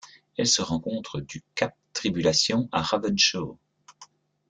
[0.35, 3.55] Elle se rencontre du cap Tribulation à Ravenshoe.